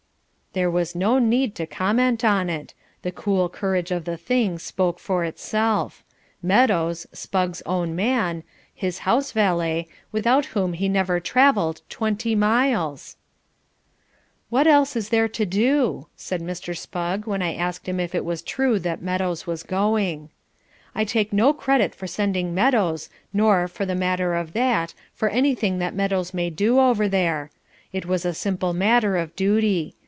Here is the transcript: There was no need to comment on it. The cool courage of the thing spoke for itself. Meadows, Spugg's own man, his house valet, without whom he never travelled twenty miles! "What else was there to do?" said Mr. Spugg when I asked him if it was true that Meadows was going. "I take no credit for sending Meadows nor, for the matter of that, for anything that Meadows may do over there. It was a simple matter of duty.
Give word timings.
There 0.53 0.69
was 0.69 0.95
no 0.95 1.17
need 1.17 1.55
to 1.55 1.65
comment 1.65 2.25
on 2.25 2.49
it. 2.49 2.73
The 3.03 3.11
cool 3.13 3.47
courage 3.47 3.89
of 3.89 4.03
the 4.03 4.17
thing 4.17 4.59
spoke 4.59 4.99
for 4.99 5.23
itself. 5.23 6.03
Meadows, 6.43 7.07
Spugg's 7.13 7.61
own 7.65 7.95
man, 7.95 8.43
his 8.75 8.99
house 9.07 9.31
valet, 9.31 9.87
without 10.11 10.47
whom 10.47 10.73
he 10.73 10.89
never 10.89 11.21
travelled 11.21 11.81
twenty 11.87 12.35
miles! 12.35 13.15
"What 14.49 14.67
else 14.67 14.93
was 14.93 15.07
there 15.07 15.29
to 15.29 15.45
do?" 15.45 16.07
said 16.17 16.41
Mr. 16.41 16.77
Spugg 16.77 17.25
when 17.25 17.41
I 17.41 17.55
asked 17.55 17.87
him 17.87 17.97
if 18.01 18.13
it 18.13 18.25
was 18.25 18.41
true 18.41 18.77
that 18.79 19.01
Meadows 19.01 19.47
was 19.47 19.63
going. 19.63 20.31
"I 20.93 21.05
take 21.05 21.31
no 21.31 21.53
credit 21.53 21.95
for 21.95 22.07
sending 22.07 22.53
Meadows 22.53 23.07
nor, 23.31 23.69
for 23.69 23.85
the 23.85 23.95
matter 23.95 24.35
of 24.35 24.51
that, 24.51 24.93
for 25.13 25.29
anything 25.29 25.79
that 25.79 25.95
Meadows 25.95 26.33
may 26.33 26.49
do 26.49 26.77
over 26.81 27.07
there. 27.07 27.51
It 27.93 28.05
was 28.05 28.25
a 28.25 28.33
simple 28.33 28.73
matter 28.73 29.15
of 29.15 29.33
duty. 29.37 29.95